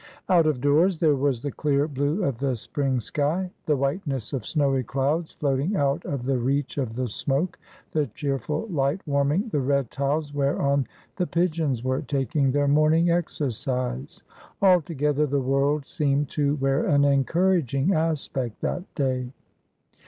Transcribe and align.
Out 0.29 0.47
of 0.47 0.61
doors 0.61 0.97
there 0.97 1.15
was 1.15 1.43
the 1.43 1.51
clear 1.51 1.87
blue 1.87 2.23
of 2.23 2.39
the 2.39 2.55
spring 2.55 2.99
sky, 2.99 3.51
the 3.67 3.75
whiteness 3.77 4.33
of 4.33 4.47
snowy 4.47 4.81
clouds 4.83 5.33
floating 5.33 5.75
out 5.75 6.03
of 6.05 6.25
the 6.25 6.39
reach 6.39 6.79
of 6.79 6.95
the 6.95 7.07
smoke, 7.07 7.59
the 7.91 8.07
cheerful 8.07 8.65
light 8.71 8.99
warming 9.05 9.49
the 9.49 9.59
red 9.59 9.91
tiles 9.91 10.33
whereon 10.33 10.87
the 11.17 11.27
pigeons 11.27 11.83
were 11.83 12.01
taking 12.01 12.49
their 12.49 12.67
morning 12.67 13.11
exercise. 13.11 14.23
Altogether 14.59 15.27
the 15.27 15.39
world 15.39 15.85
seemed 15.85 16.29
to 16.29 16.55
wear 16.55 16.87
an 16.87 17.05
encouraging 17.05 17.93
aspect 17.93 18.59
that 18.61 18.81
day. 18.95 19.31